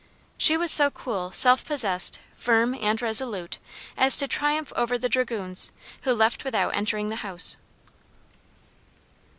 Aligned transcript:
She 0.35 0.57
was 0.57 0.71
so 0.71 0.89
cool, 0.89 1.31
self 1.31 1.63
possessed, 1.63 2.17
firm, 2.35 2.73
and 2.73 2.99
resolute, 2.99 3.59
as 3.95 4.17
to 4.17 4.27
triumph 4.27 4.73
over 4.75 4.97
the 4.97 5.07
dragoons, 5.09 5.71
who 6.01 6.11
left 6.15 6.43
without 6.43 6.73
entering 6.73 7.09
the 7.09 7.17
house. 7.17 7.57